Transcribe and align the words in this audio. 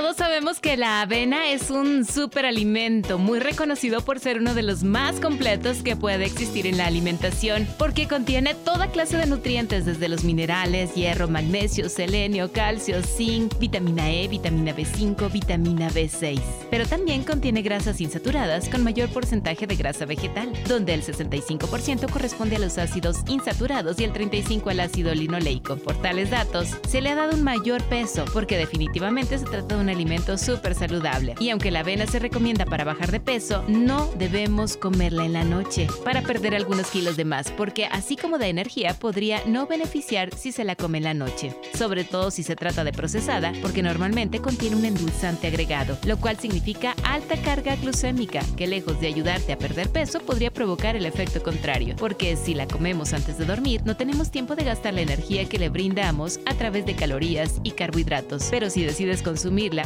Todos 0.00 0.16
sabemos 0.16 0.60
que 0.60 0.78
la 0.78 1.02
avena 1.02 1.50
es 1.50 1.68
un 1.68 2.06
superalimento 2.06 3.18
muy 3.18 3.38
reconocido 3.38 4.00
por 4.00 4.18
ser 4.18 4.38
uno 4.38 4.54
de 4.54 4.62
los 4.62 4.82
más 4.82 5.20
completos 5.20 5.82
que 5.82 5.94
puede 5.94 6.24
existir 6.24 6.66
en 6.66 6.78
la 6.78 6.86
alimentación, 6.86 7.68
porque 7.78 8.08
contiene 8.08 8.54
toda 8.54 8.90
clase 8.90 9.18
de 9.18 9.26
nutrientes 9.26 9.84
desde 9.84 10.08
los 10.08 10.24
minerales, 10.24 10.94
hierro, 10.94 11.28
magnesio, 11.28 11.90
selenio, 11.90 12.50
calcio, 12.50 13.02
zinc, 13.02 13.58
vitamina 13.58 14.10
E, 14.10 14.26
vitamina 14.26 14.74
B5, 14.74 15.30
vitamina 15.30 15.90
B6. 15.90 16.40
Pero 16.70 16.86
también 16.86 17.22
contiene 17.22 17.60
grasas 17.60 18.00
insaturadas 18.00 18.70
con 18.70 18.82
mayor 18.82 19.10
porcentaje 19.10 19.66
de 19.66 19.76
grasa 19.76 20.06
vegetal, 20.06 20.50
donde 20.66 20.94
el 20.94 21.04
65% 21.04 22.10
corresponde 22.10 22.56
a 22.56 22.60
los 22.60 22.78
ácidos 22.78 23.18
insaturados 23.28 24.00
y 24.00 24.04
el 24.04 24.14
35% 24.14 24.70
al 24.70 24.80
ácido 24.80 25.14
linoleico. 25.14 25.76
Por 25.76 26.00
tales 26.00 26.30
datos, 26.30 26.68
se 26.88 27.02
le 27.02 27.10
ha 27.10 27.16
dado 27.16 27.36
un 27.36 27.44
mayor 27.44 27.82
peso 27.90 28.24
porque 28.32 28.56
definitivamente 28.56 29.36
se 29.36 29.44
trata 29.44 29.74
de 29.74 29.82
un 29.82 29.89
alimento 29.90 30.38
súper 30.38 30.74
saludable. 30.74 31.34
Y 31.40 31.50
aunque 31.50 31.70
la 31.70 31.80
avena 31.80 32.06
se 32.06 32.18
recomienda 32.18 32.64
para 32.64 32.84
bajar 32.84 33.10
de 33.10 33.20
peso, 33.20 33.64
no 33.68 34.06
debemos 34.18 34.76
comerla 34.76 35.24
en 35.24 35.32
la 35.32 35.44
noche 35.44 35.86
para 36.04 36.22
perder 36.22 36.54
algunos 36.54 36.88
kilos 36.88 37.16
de 37.16 37.24
más, 37.24 37.50
porque 37.52 37.86
así 37.86 38.16
como 38.16 38.38
de 38.38 38.48
energía 38.48 38.94
podría 38.94 39.42
no 39.46 39.66
beneficiar 39.66 40.34
si 40.34 40.52
se 40.52 40.64
la 40.64 40.76
come 40.76 40.98
en 40.98 41.04
la 41.04 41.14
noche. 41.14 41.54
Sobre 41.76 42.04
todo 42.04 42.30
si 42.30 42.42
se 42.42 42.56
trata 42.56 42.84
de 42.84 42.92
procesada, 42.92 43.52
porque 43.62 43.82
normalmente 43.82 44.40
contiene 44.40 44.76
un 44.76 44.84
endulzante 44.84 45.48
agregado, 45.48 45.98
lo 46.06 46.16
cual 46.18 46.38
significa 46.38 46.94
alta 47.04 47.36
carga 47.36 47.76
glucémica, 47.76 48.40
que 48.56 48.66
lejos 48.66 49.00
de 49.00 49.08
ayudarte 49.08 49.52
a 49.52 49.58
perder 49.58 49.90
peso 49.90 50.20
podría 50.20 50.50
provocar 50.52 50.96
el 50.96 51.06
efecto 51.06 51.42
contrario, 51.42 51.96
porque 51.98 52.36
si 52.36 52.54
la 52.54 52.66
comemos 52.66 53.12
antes 53.12 53.38
de 53.38 53.44
dormir, 53.44 53.82
no 53.84 53.96
tenemos 53.96 54.30
tiempo 54.30 54.56
de 54.56 54.64
gastar 54.64 54.94
la 54.94 55.00
energía 55.00 55.48
que 55.48 55.58
le 55.58 55.68
brindamos 55.68 56.40
a 56.46 56.54
través 56.54 56.86
de 56.86 56.94
calorías 56.94 57.60
y 57.62 57.72
carbohidratos. 57.72 58.48
Pero 58.50 58.70
si 58.70 58.84
decides 58.84 59.22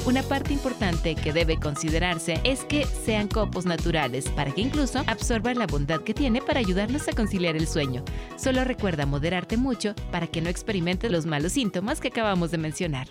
una 0.07 0.23
parte 0.23 0.53
importante 0.53 1.15
que 1.15 1.33
debe 1.33 1.59
considerarse 1.59 2.41
es 2.45 2.65
que 2.65 2.85
sean 2.85 3.29
copos 3.29 3.67
naturales, 3.67 4.29
para 4.31 4.51
que 4.53 4.61
incluso 4.61 5.03
absorban 5.07 5.59
la 5.59 5.67
bondad 5.67 6.01
que 6.01 6.15
tiene 6.15 6.41
para 6.41 6.61
ayudarnos 6.61 7.09
a 7.09 7.13
conciliar 7.13 7.57
el 7.57 7.67
sueño. 7.67 8.05
Solo 8.37 8.65
recuerda 8.65 9.07
moderarte 9.07 9.57
mucho 9.57 9.95
para 10.11 10.27
que 10.27 10.41
no 10.41 10.49
experimentes 10.49 11.11
los 11.11 11.27
malos 11.27 11.53
síntomas 11.53 12.01
que 12.01 12.09
acabamos 12.09 12.51
de 12.51 12.59
mencionar. 12.59 13.09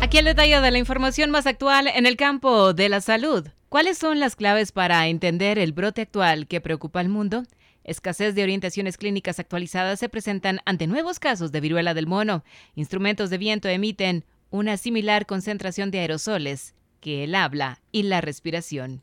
Aquí 0.00 0.18
el 0.18 0.24
detalle 0.26 0.60
de 0.60 0.70
la 0.70 0.78
información 0.78 1.30
más 1.30 1.46
actual 1.46 1.88
en 1.88 2.06
el 2.06 2.16
campo 2.16 2.72
de 2.72 2.88
la 2.88 3.00
salud. 3.00 3.48
¿Cuáles 3.68 3.98
son 3.98 4.20
las 4.20 4.36
claves 4.36 4.70
para 4.70 5.08
entender 5.08 5.58
el 5.58 5.72
brote 5.72 6.02
actual 6.02 6.46
que 6.46 6.60
preocupa 6.60 7.00
al 7.00 7.08
mundo? 7.08 7.42
Escasez 7.84 8.34
de 8.34 8.42
orientaciones 8.42 8.96
clínicas 8.96 9.38
actualizadas 9.38 10.00
se 10.00 10.08
presentan 10.08 10.60
ante 10.64 10.86
nuevos 10.86 11.18
casos 11.18 11.52
de 11.52 11.60
viruela 11.60 11.94
del 11.94 12.06
mono. 12.06 12.44
Instrumentos 12.74 13.30
de 13.30 13.38
viento 13.38 13.68
emiten 13.68 14.24
una 14.50 14.76
similar 14.76 15.26
concentración 15.26 15.90
de 15.90 16.00
aerosoles 16.00 16.74
que 17.00 17.24
el 17.24 17.34
habla 17.34 17.80
y 17.92 18.04
la 18.04 18.20
respiración. 18.20 19.02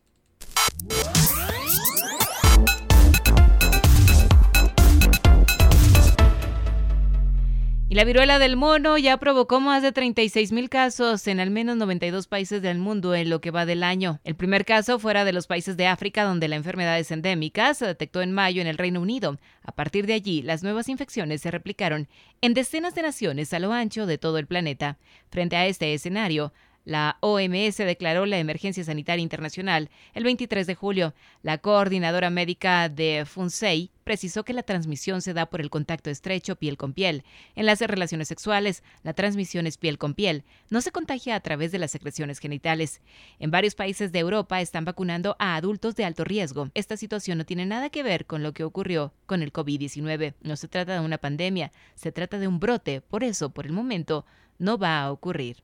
Y 7.91 7.95
la 7.95 8.05
viruela 8.05 8.39
del 8.39 8.55
mono 8.55 8.97
ya 8.97 9.17
provocó 9.17 9.59
más 9.59 9.83
de 9.83 9.91
36 9.91 10.53
mil 10.53 10.69
casos 10.69 11.27
en 11.27 11.41
al 11.41 11.49
menos 11.51 11.75
92 11.75 12.25
países 12.27 12.61
del 12.61 12.77
mundo 12.77 13.13
en 13.15 13.29
lo 13.29 13.41
que 13.41 13.51
va 13.51 13.65
del 13.65 13.83
año. 13.83 14.21
El 14.23 14.35
primer 14.35 14.63
caso 14.63 14.97
fuera 14.97 15.25
de 15.25 15.33
los 15.33 15.45
países 15.45 15.75
de 15.75 15.87
África 15.87 16.23
donde 16.23 16.47
la 16.47 16.55
enfermedad 16.55 16.97
es 16.97 17.11
endémica 17.11 17.73
se 17.73 17.85
detectó 17.85 18.21
en 18.21 18.31
mayo 18.31 18.61
en 18.61 18.67
el 18.67 18.77
Reino 18.77 19.01
Unido. 19.01 19.39
A 19.61 19.73
partir 19.73 20.05
de 20.07 20.13
allí, 20.13 20.41
las 20.41 20.63
nuevas 20.63 20.87
infecciones 20.87 21.41
se 21.41 21.51
replicaron 21.51 22.07
en 22.39 22.53
decenas 22.53 22.95
de 22.95 23.01
naciones 23.01 23.53
a 23.53 23.59
lo 23.59 23.73
ancho 23.73 24.05
de 24.05 24.17
todo 24.17 24.37
el 24.37 24.47
planeta. 24.47 24.97
Frente 25.29 25.57
a 25.57 25.65
este 25.65 25.93
escenario, 25.93 26.53
la 26.83 27.17
OMS 27.21 27.77
declaró 27.77 28.25
la 28.25 28.39
emergencia 28.39 28.83
sanitaria 28.83 29.21
internacional 29.21 29.89
el 30.13 30.23
23 30.23 30.65
de 30.65 30.75
julio. 30.75 31.13
La 31.43 31.59
coordinadora 31.59 32.29
médica 32.29 32.89
de 32.89 33.23
FUNSEI 33.25 33.91
precisó 34.03 34.43
que 34.43 34.53
la 34.53 34.63
transmisión 34.63 35.21
se 35.21 35.33
da 35.33 35.45
por 35.45 35.61
el 35.61 35.69
contacto 35.69 36.09
estrecho 36.09 36.55
piel 36.55 36.77
con 36.77 36.93
piel. 36.93 37.23
En 37.55 37.65
las 37.65 37.81
relaciones 37.81 38.27
sexuales, 38.27 38.83
la 39.03 39.13
transmisión 39.13 39.67
es 39.67 39.77
piel 39.77 39.97
con 39.97 40.15
piel. 40.15 40.43
No 40.69 40.81
se 40.81 40.91
contagia 40.91 41.35
a 41.35 41.39
través 41.39 41.71
de 41.71 41.77
las 41.77 41.91
secreciones 41.91 42.39
genitales. 42.39 43.01
En 43.39 43.51
varios 43.51 43.75
países 43.75 44.11
de 44.11 44.19
Europa 44.19 44.59
están 44.59 44.83
vacunando 44.83 45.35
a 45.39 45.55
adultos 45.55 45.95
de 45.95 46.05
alto 46.05 46.23
riesgo. 46.23 46.69
Esta 46.73 46.97
situación 46.97 47.37
no 47.37 47.45
tiene 47.45 47.65
nada 47.65 47.89
que 47.89 48.03
ver 48.03 48.25
con 48.25 48.41
lo 48.41 48.53
que 48.53 48.63
ocurrió 48.63 49.13
con 49.27 49.43
el 49.43 49.53
COVID-19. 49.53 50.33
No 50.41 50.55
se 50.55 50.67
trata 50.67 50.93
de 50.93 51.05
una 51.05 51.19
pandemia, 51.19 51.71
se 51.93 52.11
trata 52.11 52.39
de 52.39 52.47
un 52.47 52.59
brote. 52.59 53.01
Por 53.01 53.23
eso, 53.23 53.51
por 53.51 53.67
el 53.67 53.71
momento, 53.71 54.25
no 54.57 54.77
va 54.77 55.01
a 55.01 55.11
ocurrir. 55.11 55.63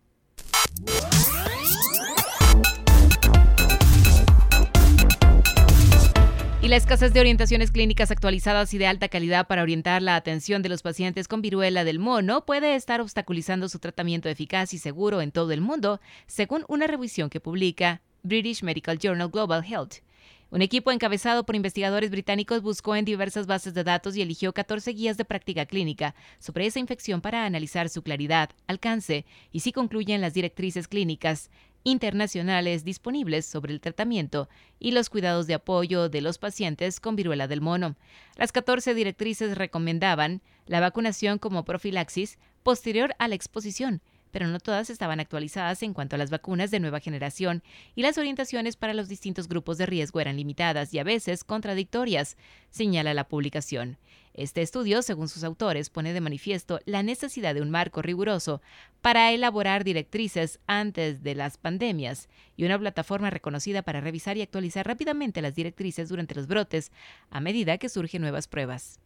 Y 6.59 6.70
la 6.70 6.75
escasez 6.75 7.14
de 7.14 7.22
orientaciones 7.22 7.72
clínicas 7.72 8.12
actualizadas 8.12 8.74
y 8.74 8.78
de 8.78 8.88
alta 8.88 9.08
calidad 9.08 9.47
para 9.47 9.62
orientar 9.62 10.02
la 10.02 10.18
atención 10.18 10.62
de 10.62 10.68
los 10.68 10.81
pacientes 10.81 11.30
con 11.30 11.42
viruela 11.42 11.86
del 11.86 11.97
mono 11.97 12.46
puede 12.46 12.76
estar 12.76 13.00
obstaculizando 13.00 13.70
su 13.70 13.80
tratamiento 13.80 14.28
eficaz 14.28 14.74
y 14.74 14.78
seguro 14.78 15.22
en 15.22 15.31
todo 15.31 15.53
el 15.53 15.62
mundo, 15.62 16.02
según 16.26 16.66
una 16.68 16.86
revisión 16.88 17.30
que 17.30 17.40
publica 17.40 18.02
British 18.24 18.64
Medical 18.64 18.97
Journal 18.97 19.30
Global 19.30 19.64
Health. 19.64 20.06
Un 20.50 20.62
equipo 20.62 20.91
encabezado 20.91 21.46
por 21.46 21.58
investigadores 21.58 22.09
británicos 22.09 22.62
buscó 22.62 22.96
en 22.96 23.03
diversas 23.03 23.47
bases 23.47 23.74
de 23.74 23.84
datos 23.84 24.16
y 24.16 24.22
eligió 24.22 24.53
14 24.53 24.91
guías 24.94 25.18
de 25.18 25.25
práctica 25.25 25.66
clínica 25.66 26.16
sobre 26.40 26.66
esa 26.66 26.80
infección 26.80 27.19
para 27.19 27.46
analizar 27.46 27.90
su 27.90 28.02
claridad, 28.02 28.52
alcance 28.66 29.25
y 29.52 29.59
si 29.59 29.74
concluyen 29.74 30.22
las 30.22 30.34
directrices 30.34 30.88
clínicas 30.88 31.50
internacionales 31.84 32.85
disponibles 32.85 33.46
sobre 33.46 33.74
el 33.74 33.81
tratamiento 33.81 34.47
y 34.80 34.91
los 34.91 35.09
cuidados 35.09 35.47
de 35.47 35.53
apoyo 35.53 36.08
de 36.08 36.22
los 36.22 36.38
pacientes 36.38 37.02
con 37.02 37.18
viruela 37.18 37.50
del 37.50 37.59
mono. 37.59 37.97
Las 38.38 38.53
14 38.53 38.94
directrices 38.94 39.58
recomendaban 39.58 40.41
la 40.66 40.79
vacunación 40.79 41.40
como 41.40 41.66
profilaxis 41.66 42.40
posterior 42.64 43.16
a 43.19 43.28
la 43.28 43.35
exposición, 43.35 44.02
pero 44.38 44.50
no 44.50 44.59
todas 44.59 44.92
estaban 44.92 45.20
actualizadas 45.20 45.81
en 45.81 45.96
cuanto 45.96 46.16
a 46.16 46.20
las 46.20 46.30
vacunas 46.30 46.70
de 46.70 46.80
nueva 46.80 47.00
generación 47.00 47.64
y 47.96 48.03
las 48.03 48.20
orientaciones 48.20 48.75
para 48.75 48.94
los 48.94 49.09
distintos 49.09 49.48
grupos 49.48 49.80
de 49.80 49.88
riesgo 49.88 50.20
eran 50.20 50.38
limitadas 50.38 50.94
y 50.94 51.00
a 51.00 51.03
veces 51.03 51.44
contradictorias, 51.44 52.38
señala 52.70 53.16
la 53.16 53.28
publicación. 53.28 53.97
Este 54.36 54.62
estudio, 54.62 55.02
según 55.02 55.28
sus 55.28 55.44
autores, 55.44 55.90
pone 55.90 56.14
de 56.14 56.22
manifiesto 56.22 56.80
la 56.86 57.02
necesidad 57.02 57.56
de 57.56 57.64
un 57.64 57.72
marco 57.72 58.03
riguroso 58.03 58.62
para 59.02 59.31
elaborar 59.31 59.84
directrices 59.84 60.59
antes 60.68 61.24
de 61.24 61.34
las 61.34 61.58
pandemias 61.58 62.30
y 62.56 62.66
una 62.66 62.78
plataforma 62.78 63.31
reconocida 63.31 63.81
para 63.81 64.02
revisar 64.02 64.38
y 64.38 64.44
actualizar 64.44 64.86
rápidamente 64.86 65.42
las 65.42 65.56
directrices 65.56 66.09
durante 66.09 66.36
los 66.36 66.46
brotes 66.46 66.92
a 67.31 67.42
medida 67.42 67.80
que 67.80 67.90
surgen 67.90 68.22
nuevas 68.22 68.47
pruebas. 68.47 69.00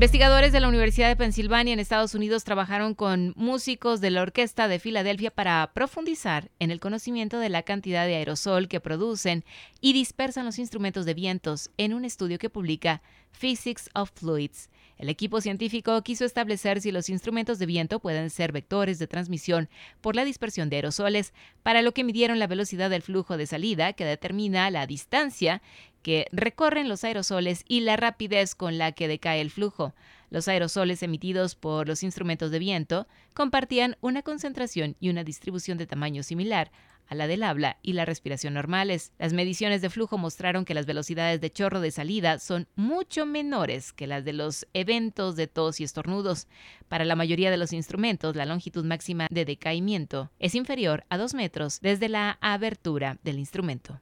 Investigadores 0.00 0.50
de 0.52 0.60
la 0.60 0.68
Universidad 0.68 1.08
de 1.08 1.16
Pensilvania 1.16 1.74
en 1.74 1.78
Estados 1.78 2.14
Unidos 2.14 2.42
trabajaron 2.42 2.94
con 2.94 3.34
músicos 3.36 4.00
de 4.00 4.08
la 4.08 4.22
Orquesta 4.22 4.66
de 4.66 4.78
Filadelfia 4.78 5.30
para 5.30 5.72
profundizar 5.74 6.50
en 6.58 6.70
el 6.70 6.80
conocimiento 6.80 7.38
de 7.38 7.50
la 7.50 7.64
cantidad 7.64 8.06
de 8.06 8.16
aerosol 8.16 8.66
que 8.66 8.80
producen 8.80 9.44
y 9.82 9.92
dispersan 9.92 10.46
los 10.46 10.58
instrumentos 10.58 11.04
de 11.04 11.12
vientos 11.12 11.68
en 11.76 11.92
un 11.92 12.06
estudio 12.06 12.38
que 12.38 12.48
publica 12.48 13.02
Physics 13.38 13.90
of 13.92 14.10
Fluids. 14.14 14.70
El 14.96 15.08
equipo 15.08 15.40
científico 15.40 16.02
quiso 16.02 16.26
establecer 16.26 16.82
si 16.82 16.92
los 16.92 17.08
instrumentos 17.08 17.58
de 17.58 17.64
viento 17.64 18.00
pueden 18.00 18.28
ser 18.28 18.52
vectores 18.52 18.98
de 18.98 19.06
transmisión 19.06 19.70
por 20.02 20.14
la 20.14 20.26
dispersión 20.26 20.68
de 20.68 20.76
aerosoles, 20.76 21.32
para 21.62 21.80
lo 21.80 21.92
que 21.92 22.04
midieron 22.04 22.38
la 22.38 22.46
velocidad 22.46 22.90
del 22.90 23.00
flujo 23.00 23.38
de 23.38 23.46
salida, 23.46 23.94
que 23.94 24.04
determina 24.04 24.70
la 24.70 24.86
distancia 24.86 25.62
que 26.02 26.26
recorren 26.32 26.88
los 26.88 27.04
aerosoles 27.04 27.64
y 27.66 27.80
la 27.80 27.96
rapidez 27.96 28.54
con 28.54 28.78
la 28.78 28.92
que 28.92 29.08
decae 29.08 29.40
el 29.40 29.50
flujo. 29.50 29.94
Los 30.30 30.46
aerosoles 30.48 31.02
emitidos 31.02 31.56
por 31.56 31.88
los 31.88 32.02
instrumentos 32.02 32.50
de 32.50 32.58
viento 32.58 33.08
compartían 33.34 33.96
una 34.00 34.22
concentración 34.22 34.96
y 35.00 35.10
una 35.10 35.24
distribución 35.24 35.76
de 35.76 35.86
tamaño 35.86 36.22
similar 36.22 36.70
a 37.10 37.16
la 37.16 37.26
del 37.26 37.42
habla 37.42 37.76
y 37.82 37.92
la 37.92 38.04
respiración 38.04 38.54
normales. 38.54 39.12
Las 39.18 39.32
mediciones 39.32 39.82
de 39.82 39.90
flujo 39.90 40.16
mostraron 40.16 40.64
que 40.64 40.74
las 40.74 40.86
velocidades 40.86 41.40
de 41.40 41.50
chorro 41.50 41.80
de 41.80 41.90
salida 41.90 42.38
son 42.38 42.68
mucho 42.76 43.26
menores 43.26 43.92
que 43.92 44.06
las 44.06 44.24
de 44.24 44.32
los 44.32 44.66
eventos 44.72 45.34
de 45.34 45.48
tos 45.48 45.80
y 45.80 45.84
estornudos. 45.84 46.46
Para 46.88 47.04
la 47.04 47.16
mayoría 47.16 47.50
de 47.50 47.56
los 47.56 47.72
instrumentos, 47.72 48.36
la 48.36 48.46
longitud 48.46 48.84
máxima 48.84 49.26
de 49.28 49.44
decaimiento 49.44 50.30
es 50.38 50.54
inferior 50.54 51.04
a 51.10 51.18
2 51.18 51.34
metros 51.34 51.80
desde 51.80 52.08
la 52.08 52.38
abertura 52.40 53.18
del 53.24 53.40
instrumento. 53.40 54.00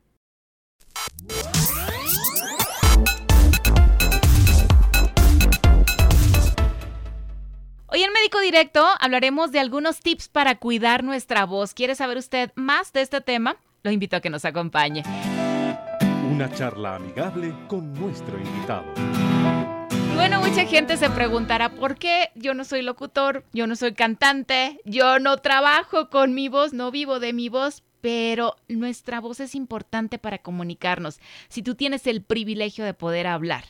Hoy 7.90 8.02
en 8.02 8.12
Médico 8.12 8.38
Directo 8.40 8.86
hablaremos 9.00 9.50
de 9.50 9.60
algunos 9.60 10.00
tips 10.00 10.28
para 10.28 10.56
cuidar 10.56 11.02
nuestra 11.02 11.46
voz. 11.46 11.72
¿Quiere 11.72 11.94
saber 11.94 12.18
usted 12.18 12.52
más 12.54 12.92
de 12.92 13.00
este 13.00 13.22
tema? 13.22 13.56
Lo 13.82 13.90
invito 13.90 14.14
a 14.14 14.20
que 14.20 14.28
nos 14.28 14.44
acompañe. 14.44 15.04
Una 16.30 16.52
charla 16.52 16.96
amigable 16.96 17.54
con 17.66 17.94
nuestro 17.94 18.38
invitado. 18.38 18.84
Bueno, 20.14 20.38
mucha 20.40 20.66
gente 20.66 20.98
se 20.98 21.08
preguntará 21.08 21.70
por 21.70 21.96
qué 21.96 22.28
yo 22.34 22.52
no 22.52 22.64
soy 22.64 22.82
locutor, 22.82 23.46
yo 23.54 23.66
no 23.66 23.74
soy 23.74 23.94
cantante, 23.94 24.78
yo 24.84 25.18
no 25.18 25.38
trabajo 25.38 26.10
con 26.10 26.34
mi 26.34 26.50
voz, 26.50 26.74
no 26.74 26.90
vivo 26.90 27.20
de 27.20 27.32
mi 27.32 27.48
voz, 27.48 27.82
pero 28.00 28.56
nuestra 28.68 29.20
voz 29.20 29.40
es 29.40 29.54
importante 29.54 30.18
para 30.18 30.38
comunicarnos. 30.38 31.20
Si 31.48 31.62
tú 31.62 31.74
tienes 31.74 32.06
el 32.06 32.22
privilegio 32.22 32.84
de 32.84 32.94
poder 32.94 33.26
hablar, 33.26 33.64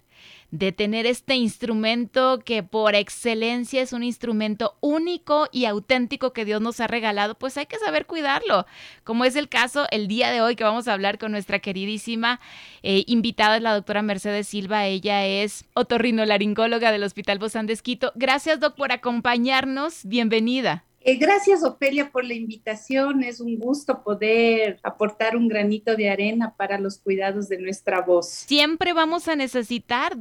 de 0.50 0.72
tener 0.72 1.06
este 1.06 1.36
instrumento 1.36 2.40
que 2.44 2.62
por 2.62 2.94
excelencia 2.94 3.82
es 3.82 3.92
un 3.92 4.02
instrumento 4.02 4.76
único 4.80 5.48
y 5.52 5.66
auténtico 5.66 6.32
que 6.32 6.44
Dios 6.44 6.60
nos 6.60 6.80
ha 6.80 6.86
regalado, 6.86 7.36
pues 7.36 7.56
hay 7.56 7.66
que 7.66 7.78
saber 7.78 8.06
cuidarlo, 8.06 8.66
como 9.04 9.24
es 9.24 9.36
el 9.36 9.48
caso 9.48 9.86
el 9.90 10.08
día 10.08 10.30
de 10.30 10.40
hoy 10.40 10.56
que 10.56 10.64
vamos 10.64 10.88
a 10.88 10.94
hablar 10.94 11.18
con 11.18 11.32
nuestra 11.32 11.58
queridísima 11.58 12.40
eh, 12.82 13.04
invitada, 13.06 13.56
es 13.56 13.62
la 13.62 13.74
doctora 13.74 14.02
Mercedes 14.02 14.48
Silva. 14.48 14.86
Ella 14.86 15.26
es 15.26 15.64
otorrinolaringóloga 15.74 16.92
del 16.92 17.04
Hospital 17.04 17.38
Bozán 17.38 17.66
de. 17.66 17.78
Gracias, 18.16 18.60
doc, 18.60 18.74
por 18.74 18.92
acompañarnos. 18.92 20.04
Bienvenida. 20.04 20.87
Eh, 21.00 21.16
gracias, 21.16 21.62
Ofelia, 21.62 22.10
por 22.10 22.24
la 22.24 22.34
invitación. 22.34 23.22
Es 23.22 23.40
un 23.40 23.56
gusto 23.56 24.02
poder 24.02 24.78
aportar 24.82 25.36
un 25.36 25.48
granito 25.48 25.96
de 25.96 26.10
arena 26.10 26.54
para 26.56 26.78
los 26.78 26.98
cuidados 26.98 27.48
de 27.48 27.58
nuestra 27.58 28.00
voz. 28.02 28.28
Siempre 28.28 28.92
vamos 28.92 29.28
a 29.28 29.36
necesitar, 29.36 30.16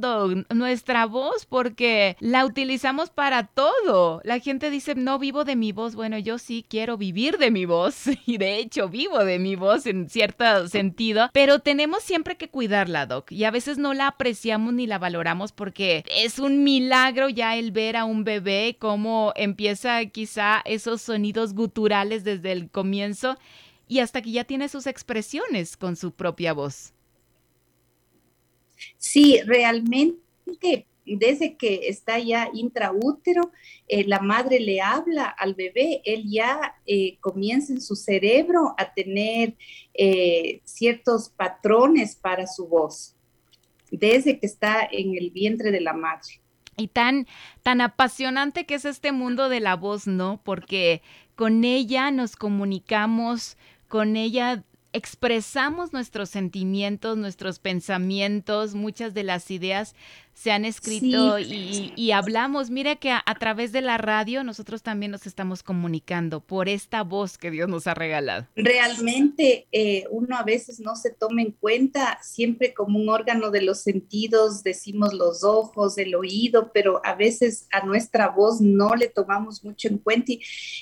nuestra 0.54 1.06
voz 1.06 1.46
porque 1.46 2.16
la 2.20 2.44
utilizamos 2.44 3.10
para 3.10 3.46
todo. 3.46 4.20
La 4.24 4.38
gente 4.38 4.70
dice, 4.70 4.94
no 4.94 5.18
vivo 5.18 5.44
de 5.44 5.56
mi 5.56 5.72
voz. 5.72 5.94
Bueno, 5.94 6.18
yo 6.18 6.38
sí 6.38 6.64
quiero 6.68 6.96
vivir 6.96 7.38
de 7.38 7.50
mi 7.50 7.64
voz 7.64 8.04
y 8.26 8.38
de 8.38 8.58
hecho 8.58 8.88
vivo 8.88 9.24
de 9.24 9.38
mi 9.38 9.56
voz 9.56 9.86
en 9.86 10.08
cierto 10.08 10.68
sentido, 10.68 11.30
pero 11.32 11.58
tenemos 11.58 12.02
siempre 12.02 12.36
que 12.36 12.48
cuidarla, 12.48 13.06
Doc. 13.06 13.32
Y 13.32 13.44
a 13.44 13.50
veces 13.50 13.78
no 13.78 13.94
la 13.94 14.08
apreciamos 14.08 14.72
ni 14.74 14.86
la 14.86 14.98
valoramos 14.98 15.52
porque 15.52 16.04
es 16.08 16.38
un 16.38 16.64
milagro 16.64 17.28
ya 17.28 17.56
el 17.56 17.72
ver 17.72 17.96
a 17.96 18.04
un 18.04 18.24
bebé 18.24 18.76
cómo 18.78 19.32
empieza 19.36 20.04
quizá 20.06 20.62
esos 20.68 21.02
sonidos 21.02 21.54
guturales 21.54 22.24
desde 22.24 22.52
el 22.52 22.70
comienzo 22.70 23.36
y 23.88 24.00
hasta 24.00 24.22
que 24.22 24.32
ya 24.32 24.44
tiene 24.44 24.68
sus 24.68 24.86
expresiones 24.86 25.76
con 25.76 25.96
su 25.96 26.12
propia 26.12 26.52
voz. 26.52 26.92
Sí, 28.96 29.40
realmente 29.44 30.86
desde 31.04 31.56
que 31.56 31.88
está 31.88 32.18
ya 32.18 32.50
intraútero, 32.52 33.50
eh, 33.88 34.04
la 34.04 34.20
madre 34.20 34.60
le 34.60 34.80
habla 34.80 35.24
al 35.24 35.54
bebé, 35.54 36.02
él 36.04 36.24
ya 36.28 36.76
eh, 36.86 37.16
comienza 37.20 37.72
en 37.72 37.80
su 37.80 37.96
cerebro 37.96 38.74
a 38.76 38.92
tener 38.92 39.56
eh, 39.94 40.60
ciertos 40.64 41.30
patrones 41.30 42.14
para 42.14 42.46
su 42.46 42.66
voz, 42.68 43.16
desde 43.90 44.38
que 44.38 44.46
está 44.46 44.86
en 44.90 45.16
el 45.16 45.30
vientre 45.30 45.70
de 45.70 45.80
la 45.80 45.94
madre 45.94 46.42
y 46.78 46.88
tan, 46.88 47.26
tan 47.62 47.82
apasionante 47.82 48.64
que 48.64 48.76
es 48.76 48.86
este 48.86 49.12
mundo 49.12 49.50
de 49.50 49.60
la 49.60 49.76
voz, 49.76 50.06
¿no? 50.06 50.40
Porque 50.42 51.02
con 51.36 51.64
ella 51.64 52.10
nos 52.10 52.36
comunicamos, 52.36 53.58
con 53.88 54.16
ella 54.16 54.64
expresamos 54.92 55.92
nuestros 55.92 56.30
sentimientos, 56.30 57.16
nuestros 57.16 57.58
pensamientos, 57.58 58.74
muchas 58.74 59.14
de 59.14 59.22
las 59.22 59.50
ideas 59.50 59.94
se 60.38 60.52
han 60.52 60.64
escrito 60.64 61.40
y, 61.40 62.12
hablamos. 62.12 62.70
Mira 62.70 62.94
que 62.94 63.10
a, 63.10 63.22
través 63.40 63.72
de 63.72 63.80
la 63.80 63.98
radio 63.98 64.44
nosotros 64.44 64.82
también 64.82 65.10
nos 65.10 65.26
estamos 65.26 65.64
comunicando 65.64 66.38
por 66.38 66.68
esta 66.68 67.02
voz 67.02 67.38
que 67.38 67.50
Dios 67.50 67.68
nos 67.68 67.88
ha 67.88 67.94
regalado. 67.94 68.46
Realmente 68.54 69.66
eh, 69.72 70.04
uno 70.10 70.36
a 70.36 70.44
veces 70.44 70.78
no 70.78 70.94
se 70.94 71.10
toma 71.10 71.42
en 71.42 71.50
cuenta, 71.50 72.20
siempre 72.22 72.72
como 72.72 73.00
un 73.00 73.08
órgano 73.08 73.50
de 73.50 73.62
los 73.62 73.80
sentidos, 73.80 74.62
decimos 74.62 75.12
los 75.12 75.42
ojos, 75.42 75.98
el 75.98 76.14
oído, 76.14 76.70
pero 76.72 77.00
a 77.04 77.16
veces 77.16 77.66
a 77.72 77.84
nuestra 77.84 78.28
voz 78.28 78.60
no 78.60 78.94
le 78.94 79.08
tomamos 79.08 79.64
mucho 79.64 79.88
en 79.88 79.98
cuenta 79.98 80.32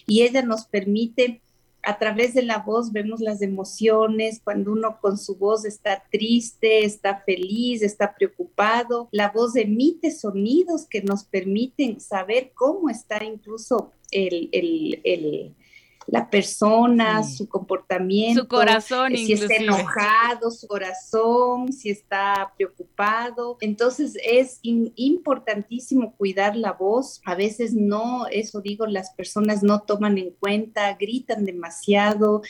y 0.06 0.22
ella 0.22 0.42
nos 0.42 0.66
permite 0.66 1.40
a 1.82 1.98
través 1.98 2.34
de 2.34 2.42
la 2.42 2.58
voz 2.58 2.92
vemos 2.92 3.20
las 3.20 3.42
emociones, 3.42 4.40
cuando 4.42 4.72
uno 4.72 4.98
con 5.00 5.16
su 5.18 5.36
voz 5.36 5.64
está 5.64 6.02
triste, 6.10 6.84
está 6.84 7.22
feliz, 7.24 7.82
está 7.82 8.14
preocupado, 8.14 9.08
la 9.12 9.30
voz 9.30 9.54
emite 9.56 10.10
sonidos 10.10 10.86
que 10.86 11.02
nos 11.02 11.24
permiten 11.24 12.00
saber 12.00 12.52
cómo 12.54 12.90
está 12.90 13.22
incluso 13.24 13.92
el, 14.10 14.48
el 14.52 15.54
la 16.06 16.30
persona, 16.30 17.22
su 17.24 17.48
comportamiento, 17.48 18.42
su 18.42 18.48
corazón, 18.48 19.16
si 19.16 19.32
está 19.32 19.54
enojado, 19.56 20.50
su 20.50 20.66
corazón, 20.66 21.72
si 21.72 21.90
está 21.90 22.52
preocupado. 22.56 23.58
Entonces 23.60 24.16
es 24.24 24.60
importantísimo 24.62 26.14
cuidar 26.16 26.56
la 26.56 26.72
voz. 26.72 27.20
A 27.24 27.34
veces 27.34 27.74
no, 27.74 28.26
eso 28.28 28.60
digo, 28.60 28.86
las 28.86 29.10
personas 29.10 29.62
no 29.62 29.80
toman 29.80 30.18
en 30.18 30.30
cuenta, 30.30 30.94
gritan 30.94 31.44
demasiado. 31.44 32.42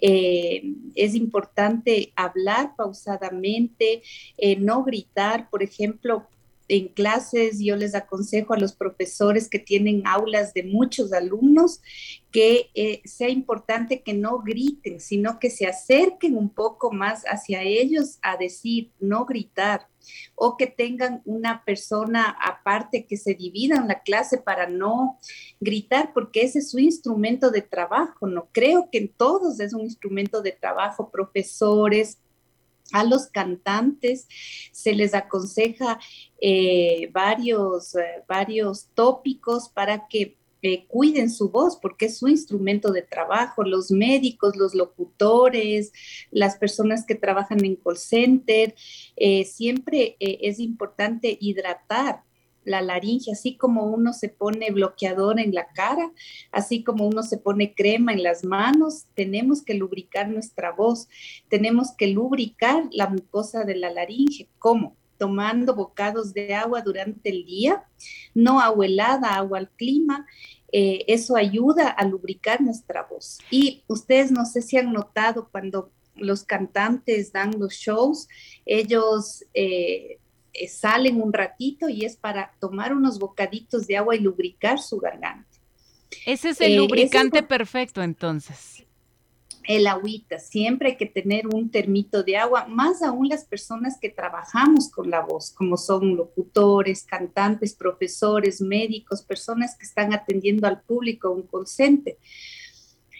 Eh, 0.00 0.74
es 0.94 1.14
importante 1.14 2.12
hablar 2.16 2.74
pausadamente, 2.76 4.02
eh, 4.38 4.56
no 4.56 4.84
gritar, 4.84 5.50
por 5.50 5.62
ejemplo, 5.62 6.28
en 6.68 6.88
clases 6.88 7.58
yo 7.60 7.76
les 7.76 7.94
aconsejo 7.94 8.54
a 8.54 8.58
los 8.58 8.74
profesores 8.74 9.48
que 9.48 9.58
tienen 9.58 10.06
aulas 10.06 10.54
de 10.54 10.62
muchos 10.62 11.12
alumnos 11.12 11.80
que 12.30 12.70
eh, 12.74 13.02
sea 13.04 13.28
importante 13.28 14.02
que 14.02 14.14
no 14.14 14.38
griten, 14.38 15.00
sino 15.00 15.38
que 15.38 15.50
se 15.50 15.66
acerquen 15.66 16.36
un 16.36 16.48
poco 16.48 16.90
más 16.90 17.24
hacia 17.24 17.62
ellos 17.62 18.18
a 18.22 18.36
decir, 18.36 18.90
no 19.00 19.26
gritar, 19.26 19.88
o 20.34 20.56
que 20.56 20.66
tengan 20.66 21.22
una 21.24 21.64
persona 21.64 22.36
aparte 22.40 23.06
que 23.06 23.16
se 23.16 23.34
divida 23.34 23.76
en 23.76 23.88
la 23.88 24.02
clase 24.02 24.38
para 24.38 24.66
no 24.66 25.18
gritar, 25.60 26.12
porque 26.12 26.42
ese 26.42 26.60
es 26.60 26.70
su 26.70 26.78
instrumento 26.78 27.50
de 27.50 27.62
trabajo, 27.62 28.26
¿no? 28.26 28.48
Creo 28.52 28.88
que 28.90 28.98
en 28.98 29.08
todos 29.08 29.60
es 29.60 29.74
un 29.74 29.82
instrumento 29.82 30.42
de 30.42 30.52
trabajo, 30.52 31.10
profesores, 31.10 32.18
a 32.92 33.04
los 33.04 33.26
cantantes 33.26 34.28
se 34.70 34.94
les 34.94 35.14
aconseja 35.14 35.98
eh, 36.40 37.08
varios, 37.12 37.94
eh, 37.94 38.22
varios 38.28 38.88
tópicos 38.94 39.68
para 39.68 40.06
que 40.08 40.36
eh, 40.64 40.86
cuiden 40.86 41.28
su 41.28 41.50
voz 41.50 41.76
porque 41.76 42.06
es 42.06 42.18
su 42.18 42.28
instrumento 42.28 42.92
de 42.92 43.02
trabajo, 43.02 43.64
los 43.64 43.90
médicos, 43.90 44.56
los 44.56 44.74
locutores, 44.74 45.92
las 46.30 46.56
personas 46.56 47.04
que 47.04 47.16
trabajan 47.16 47.64
en 47.64 47.74
call 47.74 47.96
center, 47.96 48.74
siempre 49.44 50.16
es 50.20 50.60
importante 50.60 51.36
hidratar 51.40 52.22
la 52.64 52.82
laringe, 52.82 53.32
así 53.32 53.56
como 53.56 53.84
uno 53.84 54.12
se 54.12 54.28
pone 54.28 54.70
bloqueador 54.70 55.40
en 55.40 55.54
la 55.54 55.66
cara, 55.68 56.12
así 56.50 56.82
como 56.84 57.06
uno 57.06 57.22
se 57.22 57.38
pone 57.38 57.74
crema 57.74 58.12
en 58.12 58.22
las 58.22 58.44
manos, 58.44 59.06
tenemos 59.14 59.62
que 59.62 59.74
lubricar 59.74 60.28
nuestra 60.28 60.72
voz, 60.72 61.08
tenemos 61.48 61.92
que 61.96 62.08
lubricar 62.08 62.84
la 62.92 63.08
mucosa 63.08 63.64
de 63.64 63.76
la 63.76 63.90
laringe. 63.90 64.48
¿Cómo? 64.58 64.96
Tomando 65.18 65.74
bocados 65.74 66.34
de 66.34 66.54
agua 66.54 66.82
durante 66.82 67.30
el 67.30 67.44
día, 67.44 67.84
no 68.34 68.60
agua 68.60 68.86
helada, 68.86 69.36
agua 69.36 69.58
al 69.58 69.70
clima. 69.70 70.26
Eh, 70.74 71.04
eso 71.06 71.36
ayuda 71.36 71.88
a 71.88 72.04
lubricar 72.06 72.60
nuestra 72.60 73.02
voz. 73.04 73.38
Y 73.50 73.84
ustedes 73.88 74.32
no 74.32 74.46
sé 74.46 74.62
si 74.62 74.78
han 74.78 74.92
notado 74.92 75.48
cuando 75.52 75.90
los 76.16 76.44
cantantes 76.44 77.32
dan 77.32 77.58
los 77.58 77.74
shows, 77.74 78.28
ellos 78.64 79.44
eh, 79.54 80.18
eh, 80.52 80.68
salen 80.68 81.20
un 81.20 81.32
ratito 81.32 81.88
y 81.88 82.04
es 82.04 82.16
para 82.16 82.52
tomar 82.60 82.94
unos 82.94 83.18
bocaditos 83.18 83.86
de 83.86 83.96
agua 83.96 84.16
y 84.16 84.20
lubricar 84.20 84.78
su 84.78 84.98
garganta. 84.98 85.48
Ese 86.26 86.50
es 86.50 86.60
el 86.60 86.72
eh, 86.72 86.76
lubricante 86.76 87.42
perfecto 87.42 88.02
entonces. 88.02 88.84
el 89.64 89.86
agüita, 89.86 90.38
siempre 90.40 90.90
hay 90.90 90.96
que 90.96 91.06
tener 91.06 91.46
un 91.46 91.70
termito 91.70 92.24
de 92.24 92.36
agua, 92.36 92.66
más 92.66 93.00
aún 93.02 93.28
las 93.28 93.44
personas 93.44 93.96
que 94.00 94.10
trabajamos 94.10 94.90
con 94.90 95.08
la 95.08 95.20
voz, 95.20 95.52
como 95.52 95.76
son 95.76 96.16
locutores, 96.16 97.04
cantantes, 97.04 97.74
profesores, 97.74 98.60
médicos, 98.60 99.22
personas 99.22 99.76
que 99.76 99.86
están 99.86 100.12
atendiendo 100.12 100.66
al 100.66 100.82
público, 100.82 101.30
un 101.30 101.42
consente. 101.42 102.18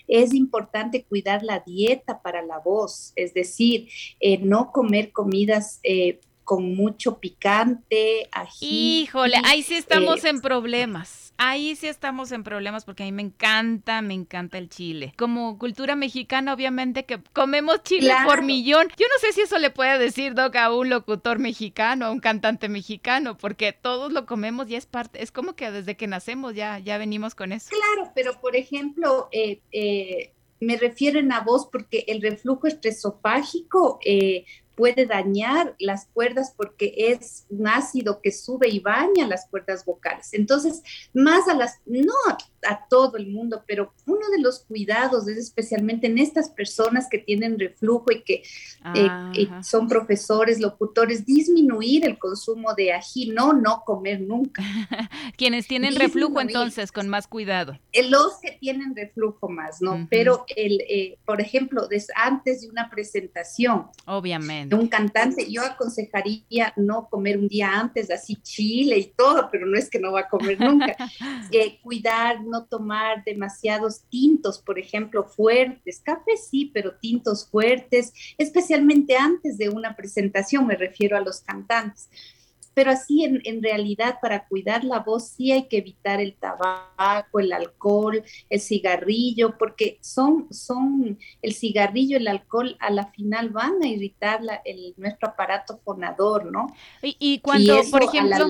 Es 0.08 0.34
importante 0.34 1.04
cuidar 1.04 1.44
la 1.44 1.60
dieta 1.60 2.20
para 2.20 2.42
la 2.42 2.58
voz, 2.58 3.12
es 3.14 3.32
decir, 3.34 3.88
eh, 4.18 4.38
no 4.38 4.72
comer 4.72 5.12
comidas 5.12 5.78
eh, 5.84 6.20
con 6.44 6.74
mucho 6.74 7.18
picante, 7.18 8.28
ají. 8.32 9.02
Híjole, 9.02 9.36
ahí 9.44 9.62
sí 9.62 9.74
estamos 9.74 10.24
eh, 10.24 10.30
en 10.30 10.40
problemas 10.40 11.22
ahí 11.42 11.74
sí 11.74 11.88
estamos 11.88 12.30
en 12.32 12.44
problemas 12.44 12.84
porque 12.84 13.02
a 13.02 13.06
mí 13.06 13.12
me 13.12 13.22
encanta, 13.22 14.00
me 14.00 14.14
encanta 14.14 14.58
el 14.58 14.68
chile. 14.68 15.12
Como 15.16 15.58
cultura 15.58 15.96
mexicana, 15.96 16.54
obviamente 16.54 17.04
que 17.04 17.20
comemos 17.32 17.82
chile 17.82 18.12
por 18.24 18.42
millón. 18.42 18.88
Yo 18.96 19.06
no 19.08 19.18
sé 19.20 19.32
si 19.32 19.42
eso 19.42 19.58
le 19.58 19.70
puede 19.70 19.98
decir, 19.98 20.34
Doc, 20.34 20.54
a 20.56 20.72
un 20.72 20.88
locutor 20.88 21.38
mexicano, 21.38 22.06
a 22.06 22.10
un 22.10 22.20
cantante 22.20 22.68
mexicano, 22.68 23.36
porque 23.36 23.72
todos 23.72 24.12
lo 24.12 24.24
comemos 24.24 24.70
y 24.70 24.76
es 24.76 24.86
parte, 24.86 25.22
es 25.22 25.32
como 25.32 25.54
que 25.54 25.70
desde 25.70 25.96
que 25.96 26.06
nacemos 26.06 26.54
ya, 26.54 26.78
ya 26.78 26.98
venimos 26.98 27.34
con 27.34 27.52
eso. 27.52 27.70
Claro, 27.70 28.12
pero 28.14 28.40
por 28.40 28.54
ejemplo, 28.54 29.28
eh, 29.32 29.60
eh, 29.72 30.32
me 30.60 30.76
refieren 30.76 31.32
a 31.32 31.40
vos 31.40 31.68
porque 31.70 32.04
el 32.06 32.22
reflujo 32.22 32.68
estresofágico 32.68 33.98
eh, 34.04 34.44
puede 34.74 35.06
dañar 35.06 35.74
las 35.78 36.06
cuerdas 36.06 36.52
porque 36.56 36.94
es 36.96 37.46
un 37.48 37.68
ácido 37.68 38.20
que 38.22 38.32
sube 38.32 38.68
y 38.68 38.80
baña 38.80 39.26
las 39.26 39.46
cuerdas 39.46 39.84
vocales. 39.84 40.30
Entonces, 40.32 40.82
más 41.12 41.48
a 41.48 41.54
las, 41.54 41.80
no 41.84 42.12
a, 42.28 42.38
todo 42.88 43.16
el 43.16 43.28
mundo, 43.28 43.64
pero 43.66 43.92
uno 44.06 44.28
de 44.30 44.40
los 44.40 44.60
cuidados 44.60 45.26
es 45.26 45.36
especialmente 45.36 46.06
en 46.06 46.18
estas 46.18 46.48
personas 46.48 47.08
que 47.10 47.18
tienen 47.18 47.58
reflujo 47.58 48.12
y 48.12 48.22
que 48.22 48.42
eh, 48.94 49.48
son 49.62 49.88
profesores, 49.88 50.60
locutores, 50.60 51.26
disminuir 51.26 52.06
el 52.06 52.18
consumo 52.18 52.72
de 52.74 52.92
ají, 52.92 53.30
no, 53.30 53.52
no 53.52 53.82
comer 53.84 54.20
nunca. 54.20 54.62
Quienes 55.36 55.66
tienen 55.66 55.96
reflujo 55.96 56.40
entonces, 56.40 56.92
con 56.92 57.08
más 57.08 57.26
cuidado. 57.26 57.78
Eh, 57.90 58.08
los 58.08 58.38
que 58.40 58.52
tienen 58.52 58.94
reflujo 58.94 59.48
más, 59.48 59.82
¿no? 59.82 60.06
Pero, 60.08 60.44
el, 60.54 60.80
eh, 60.88 61.18
por 61.24 61.40
ejemplo, 61.40 61.88
antes 62.14 62.62
de 62.62 62.68
una 62.68 62.88
presentación. 62.90 63.88
Obviamente 64.06 64.61
un 64.70 64.88
cantante, 64.88 65.50
yo 65.50 65.62
aconsejaría 65.64 66.72
no 66.76 67.08
comer 67.08 67.38
un 67.38 67.48
día 67.48 67.72
antes, 67.72 68.10
así 68.10 68.36
chile 68.36 68.98
y 68.98 69.12
todo, 69.16 69.48
pero 69.50 69.66
no 69.66 69.78
es 69.78 69.90
que 69.90 69.98
no 69.98 70.12
va 70.12 70.20
a 70.20 70.28
comer 70.28 70.58
nunca. 70.60 70.96
Eh, 71.50 71.80
cuidar, 71.82 72.42
no 72.42 72.64
tomar 72.64 73.24
demasiados 73.24 74.02
tintos, 74.08 74.58
por 74.58 74.78
ejemplo, 74.78 75.24
fuertes, 75.24 76.00
café 76.00 76.36
sí, 76.36 76.70
pero 76.72 76.94
tintos 76.94 77.48
fuertes, 77.48 78.12
especialmente 78.38 79.16
antes 79.16 79.58
de 79.58 79.68
una 79.68 79.96
presentación, 79.96 80.66
me 80.66 80.76
refiero 80.76 81.16
a 81.16 81.20
los 81.20 81.40
cantantes 81.40 82.08
pero 82.74 82.90
así 82.90 83.24
en, 83.24 83.40
en, 83.44 83.62
realidad 83.62 84.18
para 84.20 84.46
cuidar 84.46 84.84
la 84.84 85.00
voz 85.00 85.28
sí 85.28 85.52
hay 85.52 85.68
que 85.68 85.78
evitar 85.78 86.20
el 86.20 86.34
tabaco, 86.34 87.40
el 87.40 87.52
alcohol, 87.52 88.22
el 88.48 88.60
cigarrillo, 88.60 89.56
porque 89.58 89.98
son, 90.00 90.46
son 90.50 91.18
el 91.42 91.54
cigarrillo, 91.54 92.16
el 92.16 92.28
alcohol 92.28 92.76
a 92.80 92.90
la 92.90 93.06
final 93.12 93.50
van 93.50 93.82
a 93.82 93.88
irritar 93.88 94.40
el, 94.64 94.94
nuestro 94.96 95.28
aparato 95.28 95.80
fonador, 95.84 96.50
¿no? 96.50 96.66
Y, 97.02 97.40
cuando, 97.40 97.80
por 97.90 98.02
ejemplo, 98.02 98.46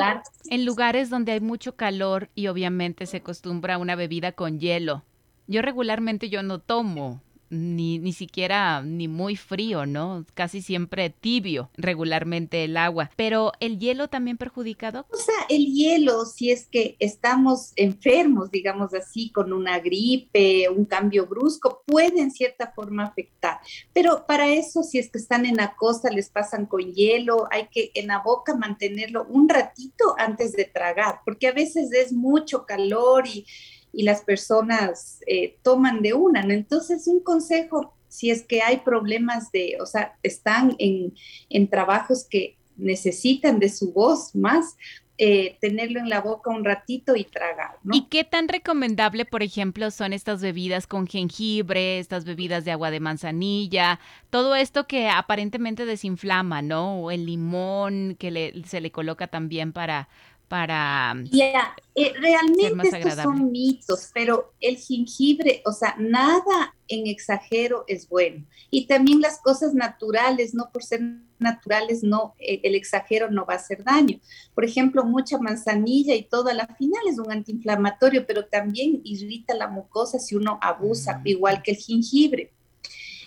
en 0.48 0.64
lugares 0.64 1.10
donde 1.10 1.32
hay 1.32 1.40
mucho 1.40 1.76
calor 1.76 2.28
y 2.34 2.46
obviamente 2.46 3.06
se 3.06 3.18
acostumbra 3.18 3.74
a 3.74 3.78
una 3.78 3.96
bebida 3.96 4.32
con 4.32 4.60
hielo, 4.60 5.02
yo 5.46 5.62
regularmente 5.62 6.28
yo 6.28 6.42
no 6.42 6.60
tomo 6.60 7.20
ni, 7.52 7.98
ni 7.98 8.12
siquiera 8.12 8.82
ni 8.82 9.08
muy 9.08 9.36
frío, 9.36 9.84
¿no? 9.84 10.24
Casi 10.34 10.62
siempre 10.62 11.10
tibio 11.10 11.70
regularmente 11.76 12.64
el 12.64 12.76
agua. 12.76 13.10
Pero 13.14 13.52
el 13.60 13.78
hielo 13.78 14.08
también 14.08 14.38
perjudicado. 14.38 15.06
O 15.12 15.16
sea, 15.16 15.34
el 15.48 15.66
hielo, 15.66 16.24
si 16.24 16.50
es 16.50 16.66
que 16.66 16.96
estamos 16.98 17.72
enfermos, 17.76 18.50
digamos 18.50 18.94
así, 18.94 19.30
con 19.30 19.52
una 19.52 19.78
gripe, 19.80 20.68
un 20.70 20.86
cambio 20.86 21.26
brusco, 21.26 21.82
puede 21.86 22.20
en 22.20 22.30
cierta 22.30 22.72
forma 22.74 23.04
afectar. 23.04 23.60
Pero 23.92 24.24
para 24.26 24.48
eso, 24.48 24.82
si 24.82 24.98
es 24.98 25.10
que 25.10 25.18
están 25.18 25.44
en 25.44 25.56
la 25.56 25.74
costa, 25.76 26.10
les 26.10 26.30
pasan 26.30 26.66
con 26.66 26.80
hielo, 26.80 27.46
hay 27.50 27.68
que 27.68 27.90
en 27.94 28.06
la 28.06 28.20
boca 28.20 28.56
mantenerlo 28.56 29.26
un 29.28 29.48
ratito 29.48 30.14
antes 30.16 30.52
de 30.52 30.64
tragar, 30.64 31.20
porque 31.24 31.48
a 31.48 31.52
veces 31.52 31.92
es 31.92 32.12
mucho 32.12 32.64
calor 32.64 33.26
y 33.26 33.44
y 33.92 34.04
las 34.04 34.22
personas 34.22 35.20
eh, 35.26 35.56
toman 35.62 36.02
de 36.02 36.14
una, 36.14 36.42
¿no? 36.42 36.52
Entonces, 36.52 37.06
un 37.06 37.20
consejo, 37.20 37.94
si 38.08 38.30
es 38.30 38.42
que 38.42 38.62
hay 38.62 38.78
problemas 38.78 39.52
de, 39.52 39.76
o 39.80 39.86
sea, 39.86 40.16
están 40.22 40.74
en, 40.78 41.14
en 41.50 41.68
trabajos 41.68 42.26
que 42.28 42.56
necesitan 42.76 43.58
de 43.58 43.68
su 43.68 43.92
voz 43.92 44.34
más, 44.34 44.76
eh, 45.18 45.58
tenerlo 45.60 46.00
en 46.00 46.08
la 46.08 46.20
boca 46.20 46.50
un 46.50 46.64
ratito 46.64 47.14
y 47.14 47.24
tragar. 47.24 47.76
¿no? 47.84 47.94
¿Y 47.94 48.06
qué 48.08 48.24
tan 48.24 48.48
recomendable, 48.48 49.24
por 49.24 49.42
ejemplo, 49.42 49.90
son 49.90 50.12
estas 50.12 50.40
bebidas 50.40 50.86
con 50.86 51.06
jengibre, 51.06 51.98
estas 51.98 52.24
bebidas 52.24 52.64
de 52.64 52.72
agua 52.72 52.90
de 52.90 52.98
manzanilla, 52.98 54.00
todo 54.30 54.56
esto 54.56 54.86
que 54.86 55.08
aparentemente 55.08 55.84
desinflama, 55.84 56.62
¿no? 56.62 56.98
O 56.98 57.10
el 57.10 57.26
limón 57.26 58.16
que 58.18 58.62
se 58.66 58.80
le 58.80 58.90
coloca 58.90 59.28
también 59.28 59.72
para, 59.72 60.08
para... 60.52 61.14
Ya, 61.30 61.74
eh, 61.94 62.12
realmente 62.20 62.98
estos 62.98 63.22
son 63.22 63.50
mitos, 63.50 64.10
pero 64.12 64.52
el 64.60 64.76
jengibre, 64.76 65.62
o 65.64 65.72
sea, 65.72 65.96
nada 65.98 66.74
en 66.88 67.06
exagero 67.06 67.84
es 67.88 68.06
bueno. 68.06 68.44
Y 68.70 68.86
también 68.86 69.22
las 69.22 69.40
cosas 69.40 69.72
naturales, 69.72 70.52
no 70.52 70.68
por 70.70 70.84
ser 70.84 71.00
naturales, 71.38 72.02
no, 72.02 72.34
eh, 72.38 72.60
el 72.64 72.74
exagero 72.74 73.30
no 73.30 73.46
va 73.46 73.54
a 73.54 73.56
hacer 73.56 73.82
daño. 73.82 74.20
Por 74.54 74.66
ejemplo, 74.66 75.06
mucha 75.06 75.38
manzanilla 75.38 76.14
y 76.14 76.24
todo, 76.24 76.50
a 76.50 76.54
la 76.54 76.66
final 76.66 77.00
es 77.08 77.18
un 77.18 77.32
antiinflamatorio, 77.32 78.26
pero 78.26 78.44
también 78.44 79.00
irrita 79.04 79.54
la 79.54 79.68
mucosa 79.68 80.18
si 80.18 80.34
uno 80.34 80.58
abusa, 80.60 81.16
mm. 81.16 81.28
igual 81.28 81.62
que 81.62 81.70
el 81.70 81.76
jengibre. 81.78 82.52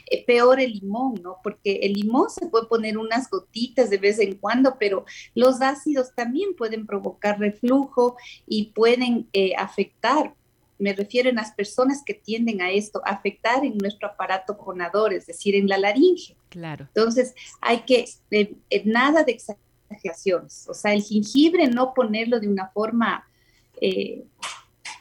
Eh, 0.08 0.24
peor 0.26 0.60
el 0.60 0.74
limón, 0.74 1.16
¿no? 1.24 1.38
Porque 1.44 1.80
el 1.82 1.94
limón 1.94 2.30
se 2.30 2.46
puede 2.48 2.68
poner 2.68 2.98
unas 2.98 3.30
gotitas 3.30 3.90
de 3.90 3.98
vez 3.98 4.20
en 4.20 4.36
cuando, 4.36 4.78
pero 4.80 5.06
los 5.34 5.62
ácidos 5.62 6.14
también 6.14 6.56
pueden 6.56 6.86
provocar 6.86 7.40
reflujo 7.40 8.16
y 8.46 8.68
pueden 8.68 9.28
eh, 9.34 9.54
afectar 9.58 10.34
me 10.78 10.92
refiero 10.92 11.30
a 11.30 11.34
las 11.34 11.54
personas 11.54 12.04
que 12.06 12.14
tienden 12.14 12.62
a 12.62 12.70
esto, 12.70 13.02
afectar 13.06 13.64
en 13.64 13.78
nuestro 13.78 14.10
aparato 14.10 14.58
conador, 14.58 15.14
es 15.14 15.26
decir, 15.26 15.56
en 15.56 15.70
la 15.70 15.78
laringe. 15.78 16.36
Claro. 16.50 16.90
Entonces, 16.94 17.34
hay 17.62 17.84
que, 17.84 18.06
eh, 18.32 18.58
nada 18.84 19.24
de 19.24 19.32
exageraciones, 19.32 20.68
o 20.68 20.74
sea, 20.74 20.94
el 20.94 21.02
jengibre 21.02 21.68
no 21.68 21.94
ponerlo 21.94 22.42
de 22.42 22.50
una 22.50 22.68
forma 22.72 23.26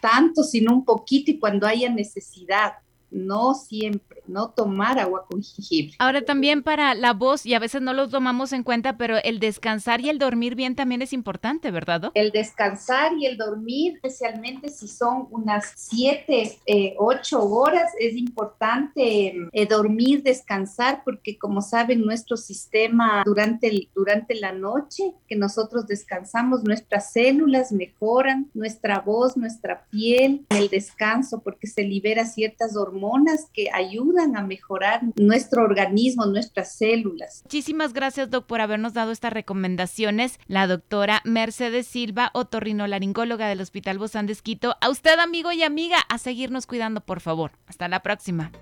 tanto, 0.00 0.44
sino 0.44 0.73
un 0.73 0.84
poquito 0.84 1.32
y 1.32 1.40
cuando 1.40 1.66
haya 1.66 1.90
necesidad 1.90 2.75
no 3.14 3.54
siempre, 3.54 4.23
no 4.26 4.50
tomar 4.50 4.99
agua 4.99 5.26
con 5.28 5.43
jengibre. 5.43 5.95
Ahora 5.99 6.25
también 6.25 6.62
para 6.62 6.95
la 6.95 7.12
voz, 7.12 7.47
y 7.47 7.54
a 7.54 7.59
veces 7.59 7.83
no 7.83 7.93
lo 7.93 8.09
tomamos 8.09 8.52
en 8.52 8.62
cuenta, 8.62 8.97
pero 8.97 9.16
el 9.19 9.40
descansar 9.40 10.00
y 10.00 10.09
el 10.09 10.19
dormir 10.19 10.54
bien 10.54 10.75
también 10.75 11.02
es 11.02 11.12
importante, 11.12 11.71
¿verdad? 11.71 12.11
El 12.14 12.31
descansar 12.31 13.12
y 13.19 13.26
el 13.26 13.37
dormir, 13.37 13.95
especialmente 13.95 14.69
si 14.69 14.88
son 14.88 15.28
unas 15.31 15.73
siete, 15.76 16.59
eh, 16.66 16.95
ocho 16.99 17.43
horas, 17.43 17.93
es 17.99 18.16
importante 18.16 19.35
eh, 19.52 19.66
dormir, 19.66 20.23
descansar, 20.23 21.02
porque 21.04 21.38
como 21.38 21.61
saben, 21.61 22.04
nuestro 22.04 22.37
sistema 22.37 23.23
durante, 23.25 23.69
el, 23.69 23.88
durante 23.95 24.35
la 24.35 24.52
noche 24.52 25.14
que 25.28 25.37
nosotros 25.37 25.87
descansamos, 25.87 26.64
nuestras 26.64 27.12
células 27.12 27.73
mejoran, 27.73 28.50
nuestra 28.54 29.00
voz, 29.00 29.37
nuestra 29.37 29.87
piel, 29.90 30.47
el 30.50 30.69
descanso, 30.69 31.40
porque 31.43 31.66
se 31.66 31.83
libera 31.83 32.25
ciertas 32.25 32.76
hormonas 32.76 33.49
que 33.52 33.69
ayudan 33.73 34.13
a 34.18 34.42
mejorar 34.42 35.00
nuestro 35.16 35.64
organismo, 35.64 36.26
nuestras 36.26 36.76
células. 36.76 37.42
Muchísimas 37.44 37.92
gracias, 37.92 38.30
Doc, 38.30 38.47
por 38.47 38.61
habernos 38.61 38.94
dado 38.94 39.12
estas 39.12 39.33
recomendaciones. 39.33 40.38
La 40.47 40.66
doctora 40.66 41.21
Mercedes 41.25 41.87
Silva, 41.87 42.30
otorrinolaringóloga 42.33 43.49
del 43.49 43.61
Hospital 43.61 43.99
Bozán 43.99 44.26
de 44.26 44.33
Esquito. 44.33 44.76
A 44.80 44.90
usted, 44.90 45.18
amigo 45.18 45.52
y 45.52 45.62
amiga, 45.62 45.99
a 46.09 46.18
seguirnos 46.18 46.66
cuidando, 46.66 47.00
por 47.00 47.21
favor. 47.21 47.52
Hasta 47.66 47.88
la 47.88 48.00
próxima. 48.00 48.52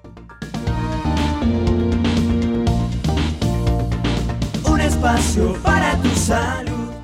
Un 4.64 4.80
espacio 4.80 5.54
para 5.62 5.96
tu 5.98 6.08
salud. 6.10 6.81